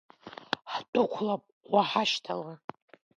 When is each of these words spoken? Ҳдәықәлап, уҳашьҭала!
Ҳдәықәлап, 0.73 1.43
уҳашьҭала! 1.73 2.53